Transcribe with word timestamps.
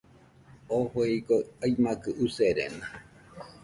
Oo 0.73 0.85
jue 0.91 1.05
igoɨ 1.17 1.37
aimakɨ 1.63 2.09
userena. 2.25 2.85